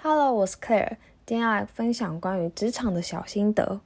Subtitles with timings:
[0.00, 3.80] Hello，我是 Claire，今天要来分享关于职场的小心得。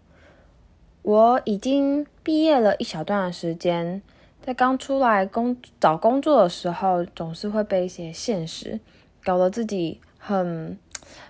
[1.01, 4.03] 我已经毕业了一小段的时间，
[4.45, 8.79] 在刚出来工找工作的时候，总是会被一些现实
[9.25, 10.79] 搞得自己很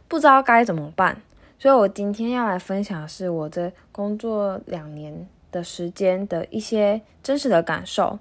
[0.09, 1.23] 不知道该怎么办。
[1.61, 8.19] 所以我今天要来分享的是我在工作两年的时间的一些真实的感受，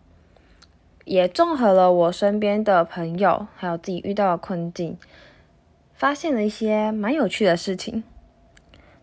[1.06, 4.96] 也综合了我身边的朋友还有自己遇到的困境。
[6.02, 8.04] 发现了一些蛮有趣的事情。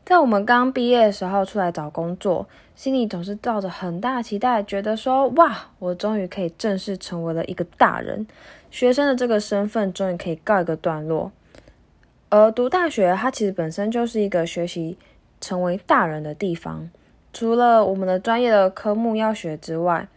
[0.04, 8.26] 在我们刚毕业的时候出来找工作，心里总是抱着很大期待，觉得说：“哇，我终于可以正式成为了一个大人，
[8.72, 11.30] 学生的这个身份终于可以告一个段落。”
[12.30, 14.98] 而读大学，它其实本身就是一个学习
[15.40, 16.90] 成为大人的地方。
[17.32, 20.08] 除了我们的专业的科目要学之外，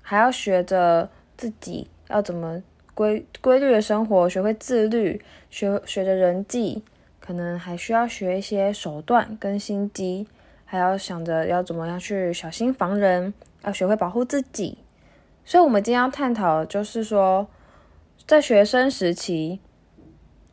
[0.00, 2.62] 还要学着自己要怎么。
[2.94, 6.82] 规规律的生活，学会自律，学学着人际，
[7.20, 10.26] 可能还需要学一些手段跟心机，
[10.64, 13.34] 还要想着要怎么样去小心防人，
[13.64, 14.78] 要学会保护自己。
[15.44, 17.46] 所以，我们今天要探讨的，就是说，
[18.26, 19.60] 在学生时期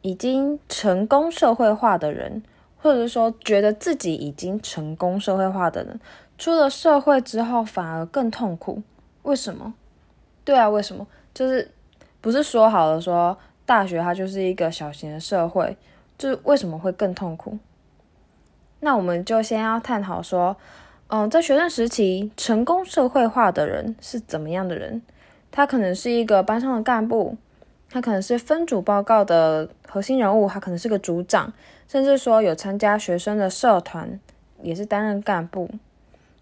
[0.02, 2.44] 已经成功社会化的人，
[2.78, 6.00] 或者说觉得自己已经成功社会化的人，
[6.38, 8.82] 出了社会之后反而更痛苦。
[9.24, 9.74] 为什么？
[10.44, 11.08] 对啊，为什么？
[11.34, 11.70] 就是。
[12.22, 15.76] 不是说好了说大学它就是一个小型的社会，
[16.18, 17.58] 就是为什么会更痛苦？
[18.80, 20.56] 那我们就先要探讨说，
[21.08, 25.02] 嗯，在学生时期成功社会化的人是怎么样的人？
[25.52, 27.36] 他可能是一个班上的干部，
[27.90, 31.52] 他可能是分组报告的核心人物，他可能是个组长，
[31.88, 34.20] 甚至说有参加学生的社团，
[34.62, 35.70] 也是担任干部，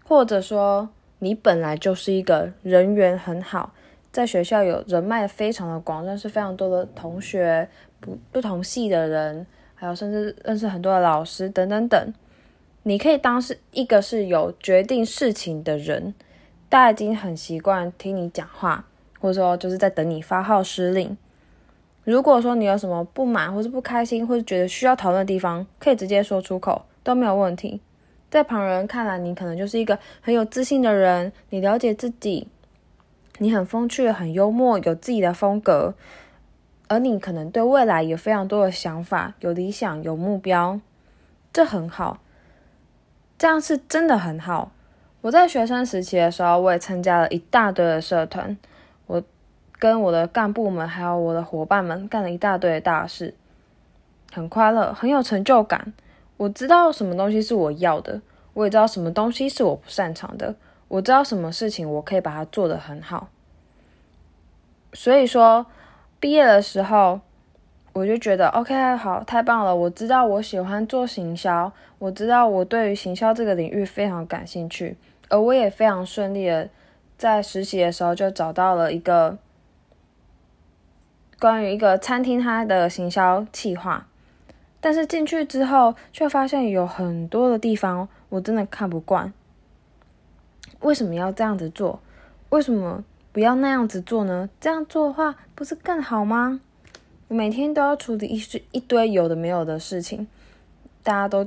[0.06, 3.72] 或者说你本来就是一个人缘很好。
[4.12, 7.68] 在学校有人脉非常的广，认识非常多的同学，
[8.00, 12.14] 不不同系的人，还有甚至认识很多的老师等等等。
[12.82, 16.14] 你可以当是一个是有决定事情的人，
[16.68, 18.84] 大家已经很习惯听你讲话，
[19.20, 21.16] 或者说就是在等你发号施令。
[22.02, 27.80] 如果说你有什么不满，或是不开心，或是觉得需要讨论的地方，可以直接说出口，都没有问题。
[28.30, 32.48] 在旁人看来，你可能就是一个很有自信的人，你了解自己。
[33.42, 35.94] 你很风趣，很幽默，有自己的风格，
[36.88, 40.78] 而你可能对未来有非常多的想法，有理想，有目标，
[41.50, 42.18] 这很好，
[43.38, 44.72] 这样是真的很好。
[45.22, 48.58] 我在学生时期的时候，我也参加了一大堆的社团，
[49.06, 49.22] 我
[49.78, 53.32] 跟我的干部们还有我的伙伴们干了一大堆的大事，
[54.30, 55.94] 很快乐，很有成就感。
[56.36, 58.20] 我知道什么东西是我要的，
[58.52, 60.54] 我也知道什么东西是我不擅长的。
[60.90, 63.28] 我知道什么事情我可以把它做得很好，
[64.92, 65.64] 所以说
[66.18, 67.20] 毕业的时候
[67.92, 69.74] 我就觉得 OK 好太棒了。
[69.74, 74.96] 我知道我喜欢做行销，我知道我对于行销这个领域非常感兴趣，
[75.28, 76.68] 而我也非常顺利的
[77.16, 79.38] 在实习的时候就找到了一个
[81.38, 84.08] 关于一个餐厅它的行销计划，
[84.80, 89.32] 但是进去之后却发现有很多的地方我真的看不惯。
[90.80, 92.00] 为什么要这样子做？
[92.50, 94.48] 为什么不要那样子做呢？
[94.60, 96.60] 这样做的话，不是更好吗？
[97.28, 100.26] 每天都要处理一堆一堆有的没有的事情，
[101.02, 101.46] 大家都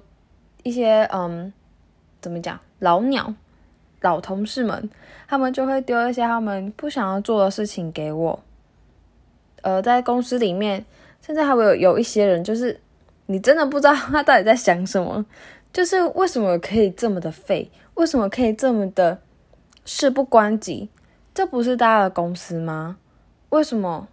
[0.63, 1.51] 一些嗯，
[2.21, 2.59] 怎么讲？
[2.79, 3.33] 老鸟、
[4.01, 4.89] 老同事们，
[5.27, 8.39] 他们就会丢一些他们不想要做的事情给我。
[9.61, 10.85] 呃，在公司里面，
[11.21, 12.79] 现在还会有有一些人，就是
[13.25, 15.25] 你真的不知道他到底在想什么。
[15.73, 17.71] 就是为什么可以这么的废？
[17.95, 19.19] 为什么可以这么的
[19.85, 20.89] 事不关己？
[21.33, 22.97] 这不是大家的公司吗？
[23.49, 24.07] 为什么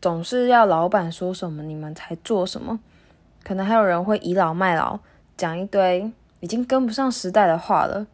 [0.00, 2.80] 总是要老板说什么你们才做什么？
[3.44, 5.00] 可能还有人会倚老卖老，
[5.36, 8.06] 讲一堆已经跟不上时代的话了。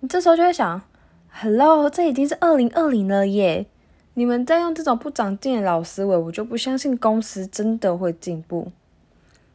[0.00, 0.82] 你这时候就会想
[1.30, 3.66] ：Hello，这已经是二零二零了耶！
[4.14, 8.70] 你们在用这种不长进的老思维，我就不相信公司真的会进步。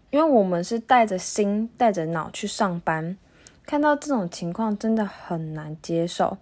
[0.09, 3.15] 因为我们是带着心、带着脑去上班，
[3.65, 6.37] 看到这种情况真的很难接受，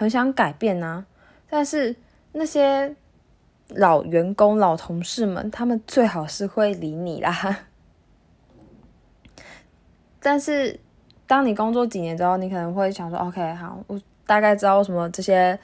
[0.00, 1.04] 很想改变啊！
[1.50, 1.94] 但是
[2.32, 2.96] 那些
[3.68, 7.58] 老员工、老同事们，他们最好是会理你啦。
[10.18, 10.80] 但是
[11.26, 15.58] 当你工作几年之后，你可能会想说：“OK，好，我大概知道为什么这些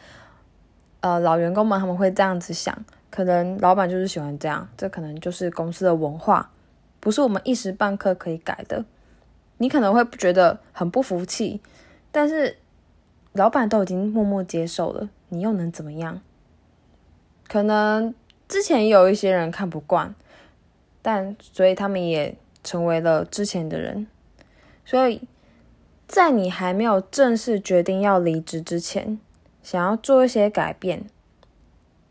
[1.01, 2.77] 呃老员工们他们会这样子想，
[3.09, 6.51] 可能老板就是喜欢这样，这可能就是公司的文化。”
[7.01, 8.85] 不是我们一时半刻可以改的，
[9.57, 11.63] 你可能会觉得很不服气，
[12.13, 12.59] 但是
[13.37, 16.21] 老板都已经默默接受了，你又能怎么样？
[17.47, 18.15] 可能
[18.49, 20.15] 之前有一些人看不惯，
[21.03, 24.07] 但所以他们也成为了之前的人。
[24.85, 25.23] 所以
[26.09, 29.19] 在你还没有正式决定要离职之前，
[29.63, 31.05] 想要做一些改变，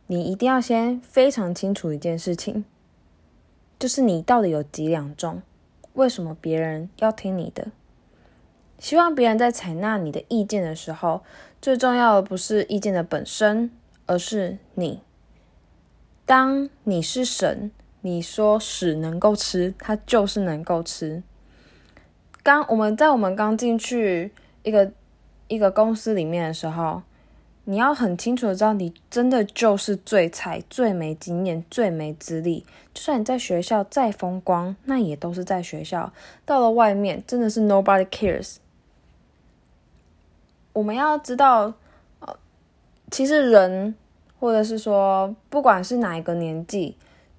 [0.08, 2.64] 你一定要先非常清楚一件事情，
[3.80, 5.42] 就是你到底有几两重？
[5.94, 7.68] 为什么别人要听你的？
[8.78, 11.24] 希望别人在采纳你的意见的时候，
[11.62, 13.72] 最重要的不是意见的本身，
[14.06, 15.02] 而是你。
[16.26, 21.24] 当你是神，你说屎能够吃，它就是能够吃。
[22.44, 24.32] 刚我们在我们刚进去
[24.64, 24.92] 一个
[25.48, 27.02] 一个公司里面的时候，
[27.64, 32.64] 你要很清楚的知道，你真的就是最菜、最没经验、最没资历。
[32.94, 36.14] 就算你在学校再风光，那也都是在学校。
[36.46, 38.58] 到了外面，真的是 nobody cares。
[40.76, 41.74] 我们要知道，
[42.20, 42.38] 呃，
[43.10, 43.96] 其实人。
[44.38, 46.98] 或者是说，不管是哪一个年纪，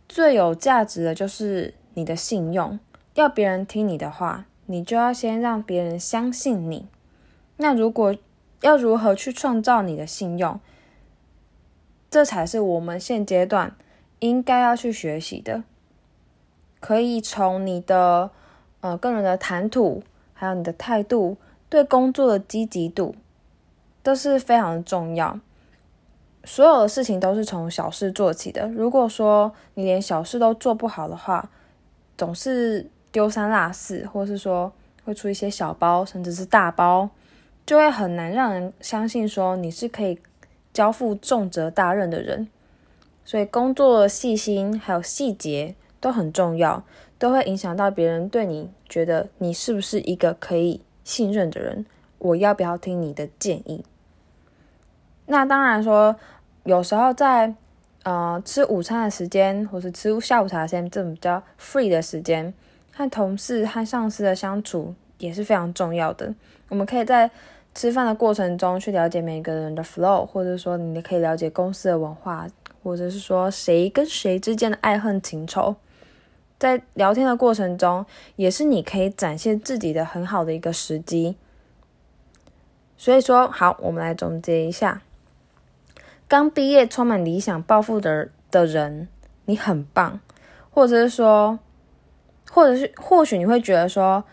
[0.09, 2.81] 最有价值的就是你的信用。
[3.15, 6.89] 要别人听你的话，你就要先让别人相信你。
[7.59, 8.17] 那如果
[8.63, 10.59] 要如何去创造你的信用，
[12.11, 13.77] 这才是我们现阶段
[14.19, 15.63] 应该要去学习的。
[16.81, 18.31] 可以从你的
[18.81, 20.03] 呃个人的谈吐，
[20.33, 21.37] 还有你的态度，
[21.69, 23.15] 对工作的积极度，
[24.07, 25.41] 都是非常重要。
[26.45, 28.69] 所有的事情都是从小事做起的。
[28.69, 31.51] 如果说你连小事都做不好的话，
[32.17, 34.73] 总是丢三落四，或是说
[35.05, 37.11] 会出一些小包，甚至是大包，
[37.67, 40.17] 就会很难让人相信说你是可以
[40.73, 42.47] 交付重责大任的人。
[43.25, 46.85] 所以工作细心还有细节都很重要，
[47.19, 51.85] 都会影响到别人对你觉得你是不是一个可以信任的人。
[52.19, 53.85] 我要不要听你的建议？
[55.27, 56.17] 那当然说。
[56.67, 57.55] 有时候在
[58.03, 62.53] 呃吃午餐的时间，或是吃下午茶时间，这种比较 free 的时间，
[62.93, 66.35] 和同事和上司的相处也是非常重要的。
[66.69, 67.31] 我们可以在
[67.73, 72.49] 吃饭的过程中去了解每个人的 flow，或者说你可以了解公司的文化，
[72.83, 75.77] 或者是说谁跟谁之间的爱恨情仇，
[76.59, 81.37] 在聊天的过程中，也是你可以展现自己的很好的一个时机。
[82.97, 85.03] 所以说，好，我们来总结一下。
[86.29, 89.07] 刚毕业、充满理想抱负的的人，
[89.45, 90.19] 你很棒，
[90.71, 91.61] 或者是说，
[92.51, 94.25] 或者是或许你会觉得说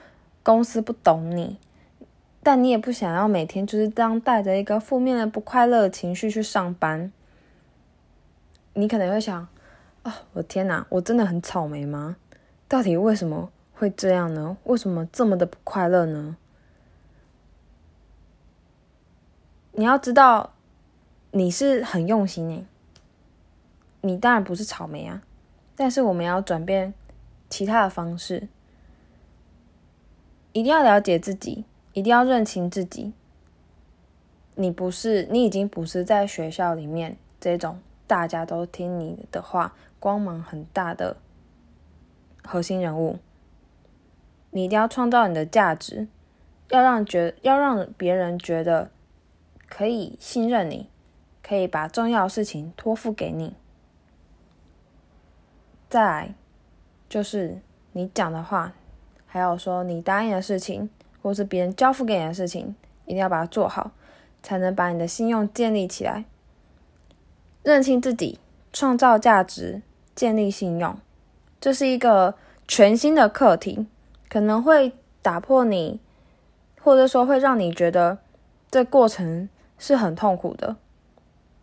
[0.41, 1.59] 公司不懂你，
[2.41, 7.11] 但你也不想要每天就是这样带着一个负面的不快乐的情绪去上班。
[8.73, 9.47] 你可能会想，
[10.01, 12.15] 哦，我天哪，我真的很草莓吗？
[12.67, 14.57] 到底为什么会这样呢？
[14.63, 16.37] 为什么这么的不快乐呢？
[19.73, 20.52] 你要知道。
[21.35, 22.63] 你是很用心诶，
[24.01, 25.23] 你当然不是草莓啊，
[25.75, 26.93] 但是我们要转变
[27.49, 28.47] 其他的方式，
[30.51, 33.13] 一定要了解自己，一定要认清自己。
[34.53, 41.17] 你不是，你已经不是在学校里面这种大家都听你的话、光芒很大的
[42.43, 43.17] 核心人物。
[44.51, 46.07] 你一定要创造你的价值，
[46.69, 48.91] 要让觉，要让别人觉得
[49.67, 50.87] 可以信任你。
[51.45, 53.53] 可以把重要的事情托付给你。
[55.89, 56.33] 再来，
[57.07, 57.59] 就是
[57.91, 58.73] 你讲的话，
[59.27, 60.89] 还有说你答应的事情，
[61.21, 63.91] 或是别人交付给你的事情，一定要把它做好，
[64.41, 66.25] 才能把你的信用建立起来。
[67.61, 68.39] 认清自己，
[68.71, 69.81] 创造价值，
[70.15, 70.97] 建立信用，
[71.61, 72.35] 这是一个
[72.67, 73.85] 全新的课题，
[74.27, 75.99] 可能会打破你，
[76.81, 78.17] 或者说会让你觉得
[78.71, 79.47] 这过程
[79.77, 80.75] 是很痛苦的。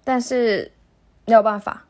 [0.04, 0.73] 但是
[1.26, 1.87] 没有办法，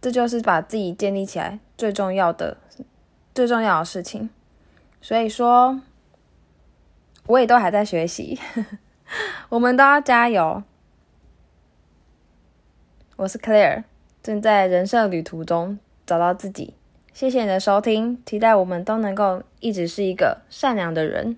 [0.00, 2.56] 这就是把自己建立起来最重要的、
[3.34, 4.30] 最重要的事情。
[5.00, 5.80] 所以说，
[7.26, 8.38] 我也都还在学习，
[9.48, 10.62] 我们都要加油。
[13.16, 13.84] 我是 Claire，
[14.22, 16.74] 正在人生旅途中找到自己。
[17.12, 21.36] 谢谢你的收听，期待我们都能够一直是一个善良的人。